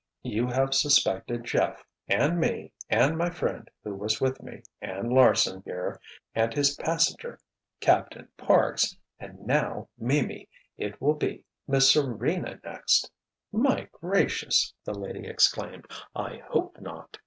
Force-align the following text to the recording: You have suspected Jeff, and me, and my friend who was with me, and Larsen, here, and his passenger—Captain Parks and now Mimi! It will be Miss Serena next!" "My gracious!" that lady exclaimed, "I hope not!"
You 0.23 0.47
have 0.47 0.73
suspected 0.73 1.43
Jeff, 1.43 1.85
and 2.07 2.39
me, 2.39 2.73
and 2.89 3.15
my 3.19 3.29
friend 3.29 3.69
who 3.83 3.93
was 3.93 4.19
with 4.19 4.41
me, 4.41 4.63
and 4.81 5.13
Larsen, 5.13 5.61
here, 5.63 5.99
and 6.33 6.51
his 6.51 6.75
passenger—Captain 6.75 8.27
Parks 8.35 8.97
and 9.19 9.45
now 9.45 9.89
Mimi! 9.99 10.49
It 10.75 10.99
will 10.99 11.13
be 11.13 11.45
Miss 11.67 11.91
Serena 11.91 12.59
next!" 12.63 13.11
"My 13.51 13.89
gracious!" 13.91 14.73
that 14.85 14.95
lady 14.97 15.27
exclaimed, 15.27 15.85
"I 16.15 16.37
hope 16.49 16.81
not!" 16.81 17.19